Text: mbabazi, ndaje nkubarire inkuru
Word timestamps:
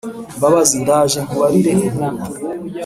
mbabazi, 0.37 0.75
ndaje 0.83 1.17
nkubarire 1.25 1.69
inkuru 1.87 2.17